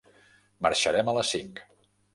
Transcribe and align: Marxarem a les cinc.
Marxarem 0.67 1.13
a 1.15 1.17
les 1.19 1.37
cinc. 1.37 1.67